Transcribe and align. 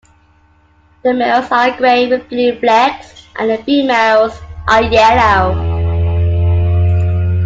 The 1.03 1.13
males 1.13 1.51
are 1.51 1.77
gray 1.77 2.07
with 2.07 2.27
blue 2.27 2.59
flecks, 2.59 3.27
and 3.37 3.51
the 3.51 3.57
females 3.63 4.33
are 4.67 4.81
yellow. 4.81 5.51